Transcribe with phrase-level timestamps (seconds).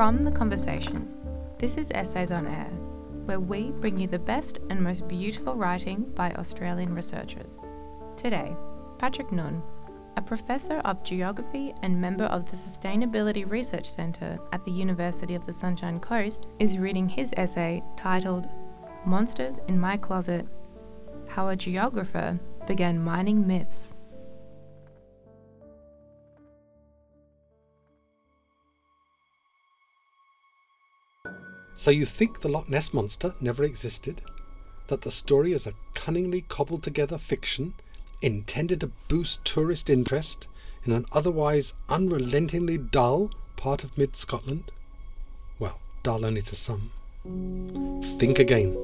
[0.00, 1.06] From the conversation,
[1.58, 2.70] this is Essays on Air,
[3.26, 7.60] where we bring you the best and most beautiful writing by Australian researchers.
[8.16, 8.56] Today,
[8.96, 9.62] Patrick Nunn,
[10.16, 15.44] a professor of geography and member of the Sustainability Research Centre at the University of
[15.44, 18.48] the Sunshine Coast, is reading his essay titled
[19.04, 20.46] Monsters in My Closet
[21.28, 23.96] How a Geographer Began Mining Myths.
[31.80, 34.20] So you think the Loch Ness Monster never existed?
[34.88, 37.72] That the story is a cunningly cobbled together fiction
[38.20, 40.46] intended to boost tourist interest
[40.84, 44.70] in an otherwise unrelentingly dull part of mid Scotland?
[45.58, 46.90] Well, dull only to some.
[48.18, 48.74] Think again.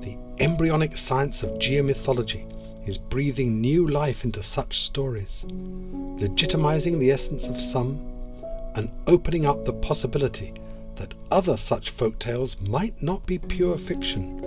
[0.00, 2.46] The embryonic science of geomythology
[2.88, 7.98] is breathing new life into such stories, legitimizing the essence of some
[8.76, 10.54] and opening up the possibility
[10.98, 14.40] that other such folk tales might not be pure fiction,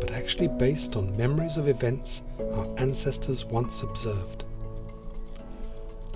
[0.00, 4.44] but actually based on memories of events our ancestors once observed.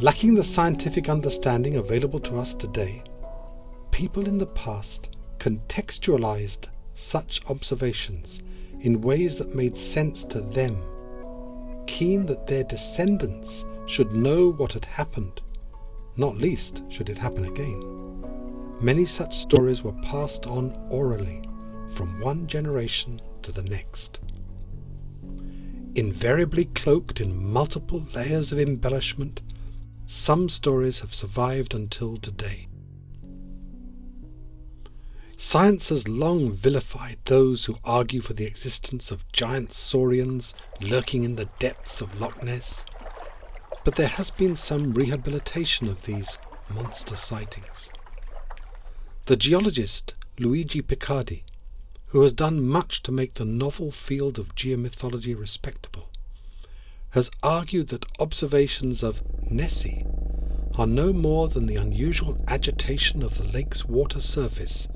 [0.01, 3.03] Lacking the scientific understanding available to us today,
[3.91, 8.43] people in the past contextualized such observations
[8.81, 10.81] in ways that made sense to them,
[11.87, 15.41] keen that their descendants should know what had happened,
[16.17, 18.08] not least should it happen again.
[18.81, 21.43] Many such stories were passed on orally
[21.97, 24.21] from one generation to the next.
[25.97, 29.41] Invariably cloaked in multiple layers of embellishment,
[30.07, 32.69] some stories have survived until today.
[35.37, 41.35] Science has long vilified those who argue for the existence of giant saurians lurking in
[41.35, 42.85] the depths of Loch Ness,
[43.85, 46.39] but there has been some rehabilitation of these
[46.71, 47.91] monster sightings.
[49.29, 51.43] The geologist Luigi Piccardi,
[52.07, 56.09] who has done much to make the novel field of geomythology respectable,
[57.11, 60.07] has argued that observations of Nessie
[60.77, 64.89] are no more than the unusual agitation of the lake's water surface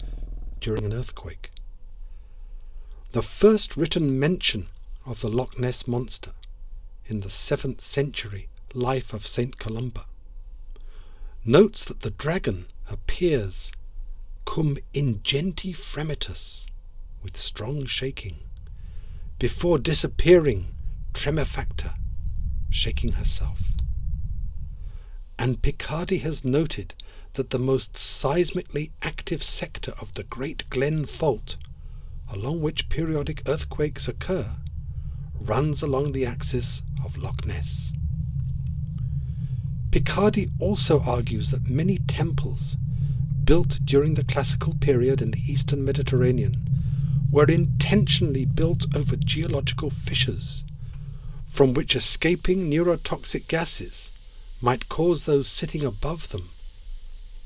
[0.63, 1.51] during an earthquake.
[3.11, 4.69] The first written mention
[5.05, 6.33] of the Loch Ness monster
[7.05, 9.59] in the 7th century life of St.
[9.59, 10.07] Columba
[11.45, 13.71] notes that the dragon appears
[14.45, 16.67] cum ingenti fremitus,
[17.23, 18.39] with strong shaking,
[19.39, 20.69] before disappearing
[21.15, 21.95] tremefacta,
[22.71, 23.61] shaking herself.
[25.39, 26.95] And Piccardi has noted
[27.35, 31.57] that the most seismically active sector of the Great Glen Fault,
[32.33, 34.57] along which periodic earthquakes occur,
[35.41, 37.93] runs along the axis of Loch Ness.
[39.91, 42.77] Piccardi also argues that many temples
[43.45, 46.69] built during the classical period in the eastern Mediterranean
[47.31, 50.65] were intentionally built over geological fissures,
[51.51, 56.43] from which escaping neurotoxic gases might cause those sitting above them,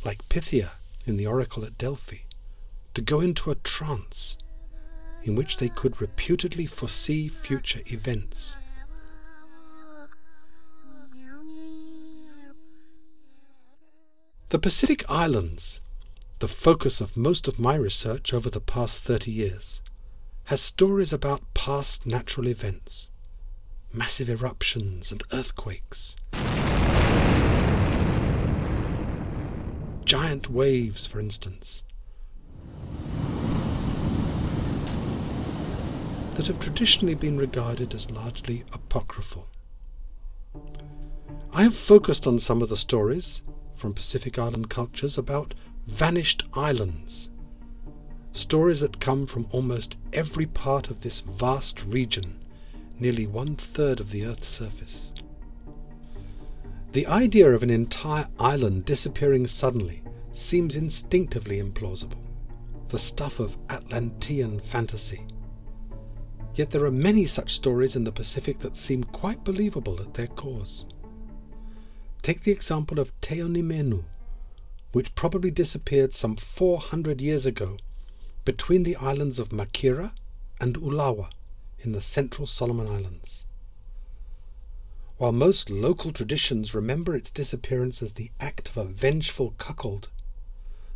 [0.04, 0.72] like Pythia
[1.06, 2.18] in the oracle at Delphi,
[2.94, 4.36] to go into a trance
[5.22, 8.56] in which they could reputedly foresee future events.
[14.50, 15.80] The Pacific Islands
[16.38, 19.80] the focus of most of my research over the past 30 years,
[20.44, 23.08] has stories about past natural events,
[23.90, 26.14] massive eruptions and earthquakes,
[30.04, 31.82] giant waves, for instance,
[36.34, 39.48] that have traditionally been regarded as largely apocryphal.
[41.50, 43.40] I have focused on some of the stories
[43.74, 45.54] from Pacific Island cultures about
[45.86, 47.28] vanished islands.
[48.32, 52.38] Stories that come from almost every part of this vast region,
[52.98, 55.12] nearly one third of the Earth's surface.
[56.92, 60.02] The idea of an entire island disappearing suddenly
[60.32, 62.22] seems instinctively implausible,
[62.88, 65.24] the stuff of Atlantean fantasy.
[66.54, 70.26] Yet there are many such stories in the Pacific that seem quite believable at their
[70.26, 70.86] cause.
[72.22, 74.04] Take the example of Teonimenu,
[74.96, 77.76] which probably disappeared some 400 years ago
[78.46, 80.12] between the islands of Makira
[80.58, 81.28] and Ulawa
[81.80, 83.44] in the central Solomon Islands.
[85.18, 90.08] While most local traditions remember its disappearance as the act of a vengeful cuckold,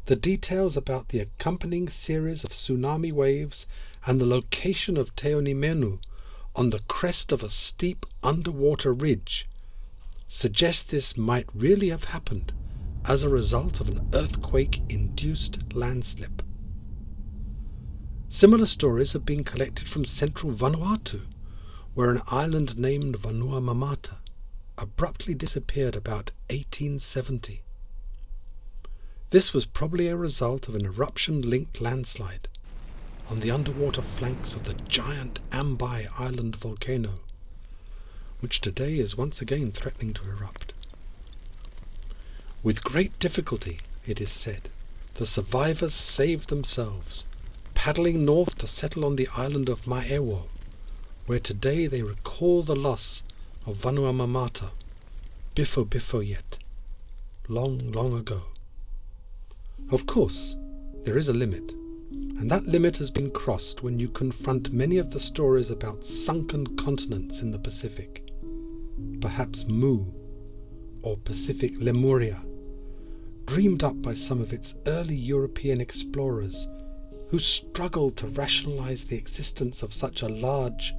[0.07, 3.67] the details about the accompanying series of tsunami waves
[4.07, 5.99] and the location of Teonimenu
[6.57, 9.47] on the crest of a steep underwater ridge
[10.27, 12.55] suggest this might really have happened
[13.07, 16.43] as a result of an earthquake induced landslip.
[18.29, 21.23] Similar stories have been collected from central Vanuatu,
[21.95, 24.19] where an island named Vanua Mamata
[24.79, 27.63] abruptly disappeared about 1870.
[29.31, 32.49] This was probably a result of an eruption linked landslide
[33.29, 37.21] on the underwater flanks of the giant Ambae Island volcano,
[38.41, 40.75] which today is once again threatening to erupt.
[42.63, 44.69] With great difficulty, it is said,
[45.15, 47.25] the survivors saved themselves
[47.73, 50.47] paddling north to settle on the island of Maewo,
[51.25, 53.23] where today they recall the loss
[53.67, 54.73] of Vanua Mamata,
[55.57, 56.59] Bifo Bifo yet,
[57.49, 58.43] long, long ago.
[59.91, 60.57] Of course,
[61.05, 61.73] there is a limit,
[62.11, 66.77] and that limit has been crossed when you confront many of the stories about sunken
[66.77, 68.31] continents in the Pacific,
[69.23, 70.05] perhaps Mu
[71.03, 72.43] or Pacific Lemuria,
[73.51, 76.69] dreamed up by some of its early European explorers
[77.31, 80.95] who struggled to rationalize the existence of such a large,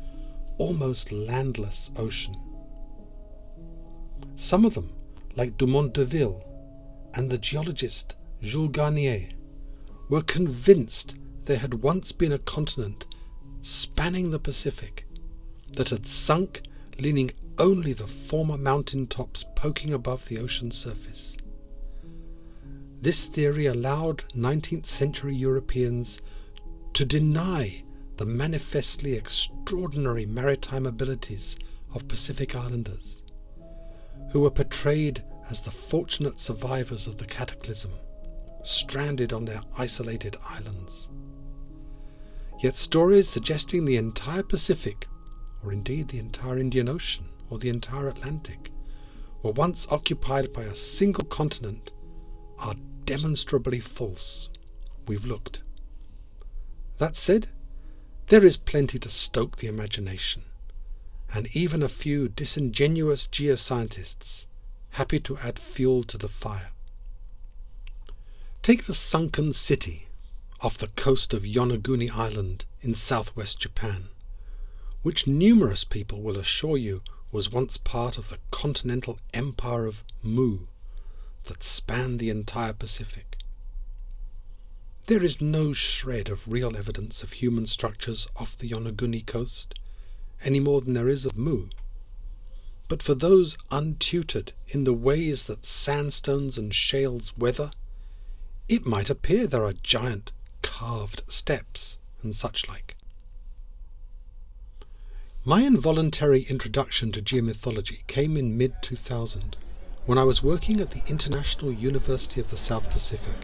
[0.57, 2.36] almost landless ocean.
[4.36, 4.92] Some of them,
[5.38, 6.44] like Dumont d'Urville
[7.13, 9.30] and the geologist Jules Garnier,
[10.09, 11.15] were convinced
[11.45, 13.06] there had once been a continent
[13.62, 15.06] spanning the Pacific
[15.77, 16.63] that had sunk,
[17.00, 21.38] leaving only the former mountain tops poking above the ocean surface.
[23.01, 26.21] This theory allowed 19th century Europeans
[26.94, 27.83] to deny
[28.18, 31.56] the manifestly extraordinary maritime abilities
[31.95, 33.24] of Pacific Islanders,
[34.30, 37.92] who were portrayed as the fortunate survivors of the cataclysm,
[38.62, 41.09] stranded on their isolated islands.
[42.59, 45.07] Yet stories suggesting the entire Pacific,
[45.63, 48.71] or indeed the entire Indian Ocean, or the entire Atlantic,
[49.42, 51.89] were once occupied by a single continent
[52.59, 52.75] are
[53.06, 54.50] demonstrably false.
[55.07, 55.62] We've looked.
[56.98, 57.48] That said,
[58.27, 60.44] there is plenty to stoke the imagination,
[61.33, 64.45] and even a few disingenuous geoscientists
[64.92, 66.71] happy to add fuel to the fire.
[68.62, 70.07] Take the sunken city
[70.62, 74.09] off the coast of Yonaguni Island in southwest Japan,
[75.01, 77.01] which numerous people will assure you
[77.31, 80.68] was once part of the continental empire of Mu
[81.45, 83.38] that spanned the entire Pacific.
[85.07, 89.73] There is no shred of real evidence of human structures off the Yonaguni coast,
[90.43, 91.67] any more than there is of Mu.
[92.88, 97.71] But for those untutored in the ways that sandstones and shales weather,
[98.67, 102.95] it might appear there are giant carved steps and such like.
[105.43, 109.57] My involuntary introduction to geomythology came in mid 2000
[110.07, 113.36] when I was working at the International University of the South Pacific,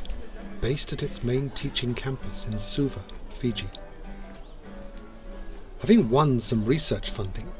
[0.59, 3.01] based at its main teaching campus in Suva,
[3.39, 3.68] Fiji.
[5.81, 7.51] Having won some research funding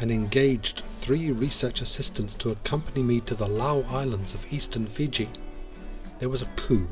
[0.00, 5.30] and engaged three research assistants to accompany me to the Lau Islands of eastern Fiji,
[6.18, 6.88] there was a coup,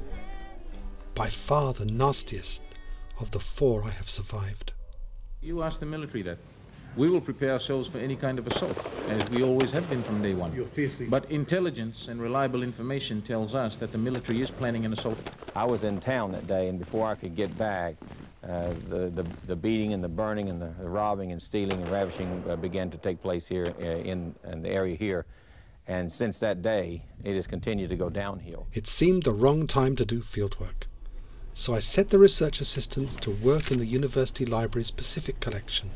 [1.15, 2.63] by far the nastiest
[3.21, 4.73] of the four I have survived.
[5.43, 6.39] You asked the military that
[6.97, 8.79] we will prepare ourselves for any kind of assault,
[9.09, 10.53] as we always have been from day one.
[11.09, 15.19] But intelligence and reliable information tells us that the military is planning an assault.
[15.55, 17.95] I was in town that day, and before I could get back,
[18.43, 21.89] uh, the, the, the, beating and the burning and the, the robbing and stealing and
[21.91, 25.27] ravishing uh, began to take place here uh, in, in the area here.
[25.87, 28.67] And since that day, it has continued to go downhill.
[28.73, 30.87] It seemed the wrong time to do fieldwork.
[31.53, 35.91] So I set the research assistants to work in the university library's Pacific collection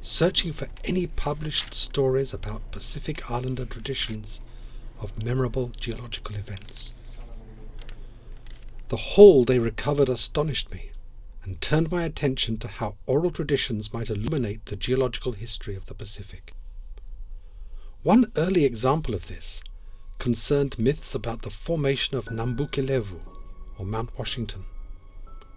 [0.00, 4.40] searching for any published stories about Pacific Islander traditions
[5.00, 6.92] of memorable geological events.
[8.88, 10.90] The haul they recovered astonished me
[11.44, 15.94] and turned my attention to how oral traditions might illuminate the geological history of the
[15.94, 16.52] Pacific.
[18.02, 19.62] One early example of this
[20.18, 23.20] concerned myths about the formation of Nambukilevu,
[23.78, 24.64] or Mount Washington,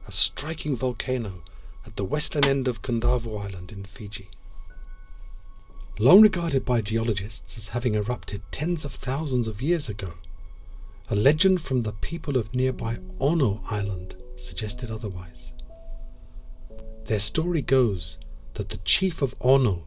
[0.08, 1.44] a striking volcano
[1.86, 4.30] at the western end of Kandavu Island in Fiji.
[6.00, 10.14] Long regarded by geologists as having erupted tens of thousands of years ago,
[11.10, 15.52] a legend from the people of nearby Ono Island suggested otherwise.
[17.06, 18.18] Their story goes
[18.54, 19.86] that the chief of Ono,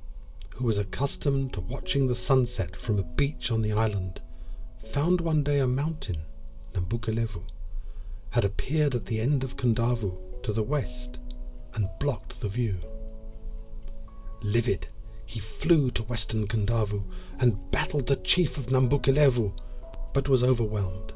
[0.51, 4.21] who was accustomed to watching the sunset from a beach on the island,
[4.93, 6.19] found one day a mountain,
[6.75, 7.43] Nambukilevu,
[8.31, 11.19] had appeared at the end of Kandavu to the west
[11.77, 12.79] and blocked the view.
[14.43, 14.89] Livid,
[15.25, 17.05] he flew to western Kandavu
[17.39, 19.53] and battled the chief of Nambukilevu,
[20.13, 21.13] but was overwhelmed.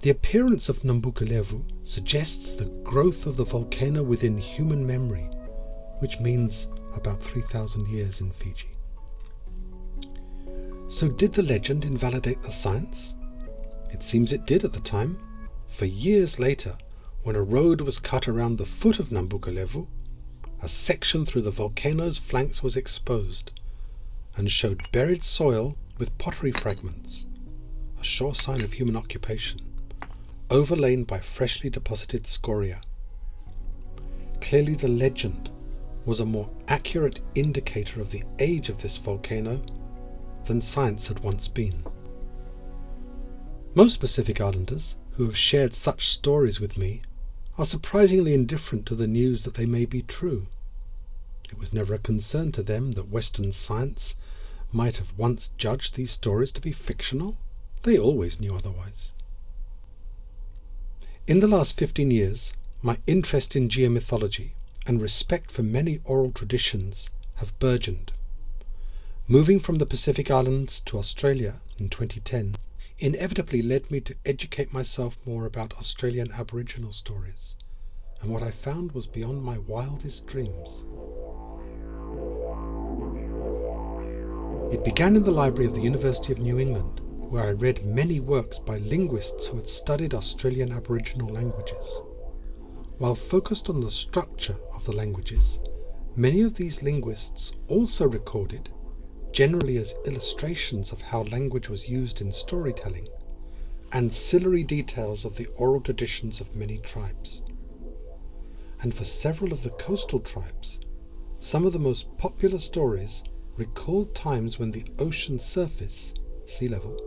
[0.00, 5.28] The appearance of Nambukilevu suggests the growth of the volcano within human memory,
[5.98, 8.70] which means about 3,000 years in Fiji.
[10.88, 13.14] So, did the legend invalidate the science?
[13.92, 15.18] It seems it did at the time.
[15.68, 16.76] For years later,
[17.22, 19.86] when a road was cut around the foot of Nambukilevu,
[20.62, 23.50] a section through the volcano's flanks was exposed
[24.36, 27.26] and showed buried soil with pottery fragments,
[28.00, 29.60] a sure sign of human occupation,
[30.48, 32.80] overlain by freshly deposited scoria.
[34.40, 35.50] Clearly, the legend
[36.06, 39.60] was a more accurate indicator of the age of this volcano
[40.46, 41.84] than science had once been.
[43.74, 47.02] Most Pacific Islanders who have shared such stories with me
[47.60, 50.46] are surprisingly indifferent to the news that they may be true.
[51.44, 54.14] It was never a concern to them that Western science
[54.72, 57.36] might have once judged these stories to be fictional.
[57.82, 59.12] They always knew otherwise.
[61.26, 64.52] In the last fifteen years, my interest in geomythology
[64.86, 68.14] and respect for many oral traditions have burgeoned.
[69.28, 72.56] Moving from the Pacific Islands to Australia in 2010
[73.00, 77.54] inevitably led me to educate myself more about Australian Aboriginal stories,
[78.20, 80.84] and what I found was beyond my wildest dreams.
[84.70, 88.20] It began in the library of the University of New England, where I read many
[88.20, 92.02] works by linguists who had studied Australian Aboriginal languages.
[92.98, 95.58] While focused on the structure of the languages,
[96.16, 98.68] many of these linguists also recorded
[99.32, 103.08] generally as illustrations of how language was used in storytelling,
[103.92, 107.42] ancillary details of the oral traditions of many tribes.
[108.82, 110.80] And for several of the coastal tribes,
[111.38, 113.22] some of the most popular stories
[113.56, 116.14] recalled times when the ocean surface,
[116.46, 116.98] sea level,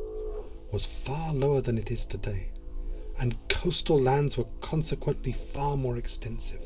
[0.72, 2.51] was far lower than it is today,
[3.20, 6.62] and coastal lands were consequently far more extensive.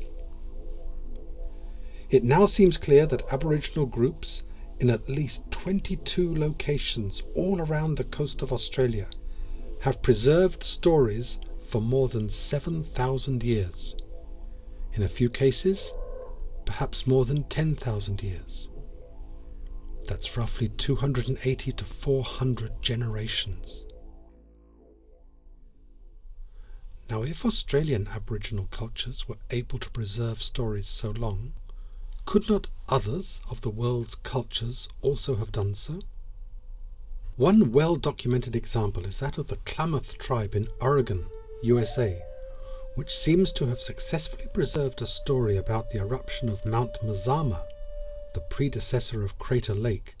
[2.10, 4.44] It now seems clear that Aboriginal groups
[4.80, 9.06] in at least 22 locations all around the coast of Australia
[9.80, 13.96] have preserved stories for more than 7,000 years.
[14.94, 15.92] In a few cases,
[16.64, 18.68] perhaps more than 10,000 years.
[20.06, 23.84] That's roughly 280 to 400 generations.
[27.10, 31.54] Now, if Australian Aboriginal cultures were able to preserve stories so long,
[32.28, 36.02] could not others of the world's cultures also have done so?
[37.36, 41.24] One well documented example is that of the Klamath tribe in Oregon,
[41.62, 42.20] USA,
[42.96, 47.62] which seems to have successfully preserved a story about the eruption of Mount Mazama,
[48.34, 50.14] the predecessor of Crater Lake,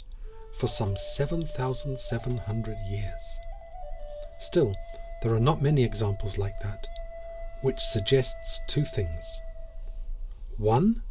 [0.56, 3.36] for some 7,700 years.
[4.40, 4.74] Still,
[5.22, 6.86] there are not many examples like that,
[7.60, 9.42] which suggests two things.
[10.56, 11.02] One,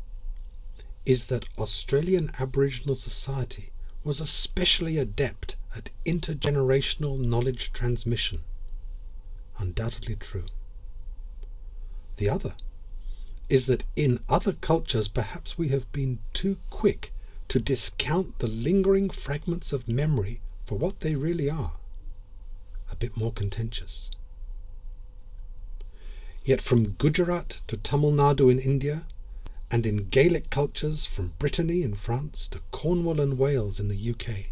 [1.07, 3.69] is that Australian Aboriginal society
[4.03, 8.43] was especially adept at intergenerational knowledge transmission.
[9.57, 10.43] Undoubtedly true.
[12.17, 12.55] The other
[13.47, 17.13] is that in other cultures perhaps we have been too quick
[17.47, 21.77] to discount the lingering fragments of memory for what they really are.
[22.91, 24.11] A bit more contentious.
[26.43, 29.05] Yet from Gujarat to Tamil Nadu in India,
[29.69, 34.51] and in Gaelic cultures from Brittany in France to Cornwall and Wales in the UK.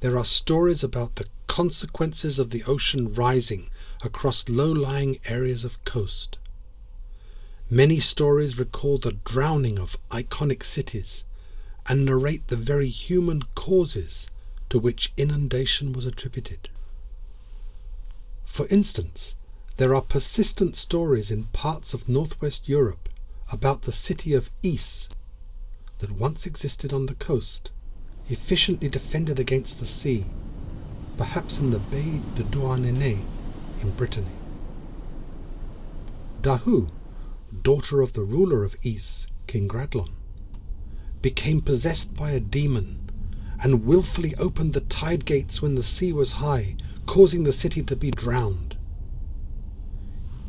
[0.00, 3.70] There are stories about the consequences of the ocean rising
[4.02, 6.36] across low lying areas of coast.
[7.70, 11.24] Many stories recall the drowning of iconic cities
[11.86, 14.28] and narrate the very human causes
[14.68, 16.68] to which inundation was attributed.
[18.44, 19.34] For instance,
[19.78, 23.08] there are persistent stories in parts of northwest Europe
[23.52, 25.08] about the city of Ys
[25.98, 27.70] that once existed on the coast,
[28.28, 30.26] efficiently defended against the sea,
[31.16, 33.18] perhaps in the Bay de Douarnenez
[33.80, 34.26] in Brittany.
[36.42, 36.88] Dahu,
[37.62, 40.10] daughter of the ruler of Ys, King Gradlon,
[41.22, 43.10] became possessed by a demon
[43.62, 46.76] and wilfully opened the tide gates when the sea was high,
[47.06, 48.65] causing the city to be drowned.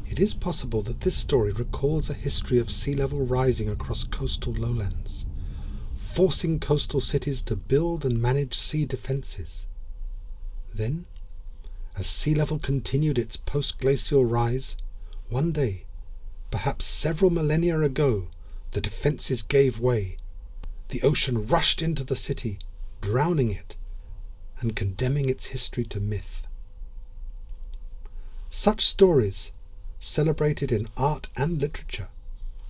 [0.10, 4.54] It is possible that this story recalls a history of sea level rising across coastal
[4.54, 5.26] lowlands,
[5.96, 9.68] forcing coastal cities to build and manage sea defences.
[10.74, 11.06] Then,
[11.98, 14.78] as sea level continued its post glacial rise,
[15.30, 15.86] one day,
[16.52, 18.30] perhaps several millennia ago,
[18.72, 20.18] the defences gave way.
[20.90, 22.60] The ocean rushed into the city,
[23.02, 23.76] drowning it
[24.60, 26.48] and condemning its history to myth.
[28.50, 29.52] Such stories,
[30.00, 32.10] celebrated in art and literature,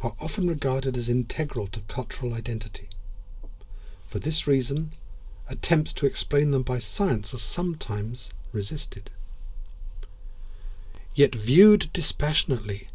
[0.01, 2.89] are often regarded as integral to cultural identity.
[4.07, 4.93] For this reason,
[5.49, 9.09] attempts to explain them by science are sometimes resisted.
[11.13, 12.87] Yet viewed dispassionately,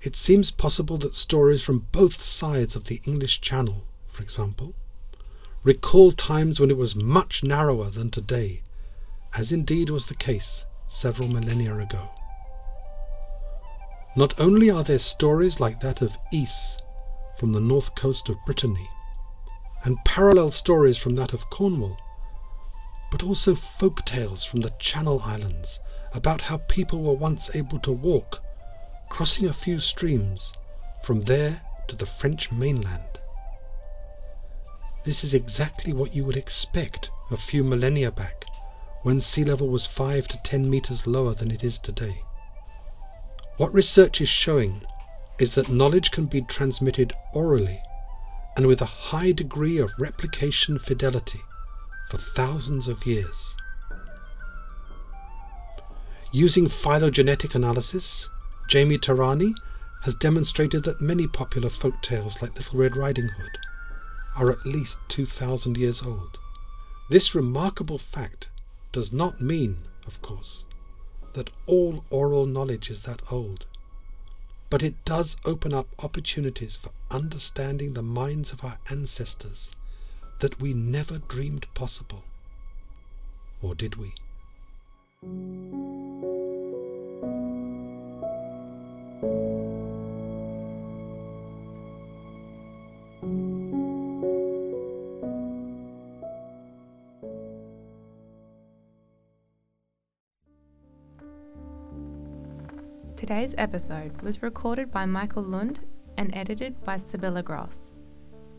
[0.00, 4.74] it seems possible that stories from both sides of the English Channel, for example,
[5.62, 8.62] recall times when it was much narrower than today,
[9.36, 12.10] as indeed was the case several millennia ago.
[14.14, 16.76] Not only are there stories like that of Ys
[17.38, 18.88] from the north coast of Brittany,
[19.84, 21.96] and parallel stories from that of Cornwall,
[23.10, 25.80] but also folk tales from the Channel Islands
[26.12, 28.42] about how people were once able to walk,
[29.08, 30.52] crossing a few streams,
[31.02, 33.18] from there to the French mainland.
[35.04, 38.44] This is exactly what you would expect a few millennia back,
[39.04, 42.22] when sea level was 5 to 10 meters lower than it is today.
[43.58, 44.82] What research is showing
[45.38, 47.80] is that knowledge can be transmitted orally
[48.56, 51.40] and with a high degree of replication fidelity
[52.10, 53.56] for thousands of years.
[56.32, 58.28] Using phylogenetic analysis,
[58.68, 59.52] Jamie Tehrani
[60.04, 63.58] has demonstrated that many popular folk tales like Little Red Riding Hood
[64.36, 66.38] are at least 2,000 years old.
[67.10, 68.48] This remarkable fact
[68.92, 70.64] does not mean, of course,
[71.34, 73.66] that all oral knowledge is that old
[74.72, 79.70] but it does open up opportunities for understanding the minds of our ancestors
[80.40, 82.24] that we never dreamed possible.
[83.60, 84.14] Or did we?
[103.32, 105.80] Today's episode was recorded by Michael Lund
[106.18, 107.90] and edited by Sibylla Gross.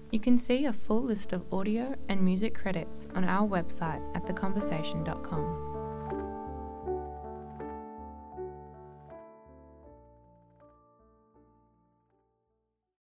[0.09, 4.25] You can see a full list of audio and music credits on our website at
[4.25, 5.72] theconversation.com.